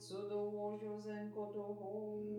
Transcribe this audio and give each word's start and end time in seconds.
to 0.00 0.14
the 0.28 0.36
washers 0.36 1.06
and 1.06 1.32
got 1.34 1.54
a 1.54 1.62
hold 1.62 2.33